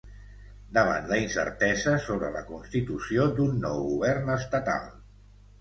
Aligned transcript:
davant 0.77 1.09
la 1.11 1.19
incertesa 1.23 1.93
sobre 2.07 2.31
la 2.37 2.43
constitució 2.47 3.29
d'un 3.43 3.55
nou 3.67 3.85
govern 3.93 4.37
estatal 4.41 4.91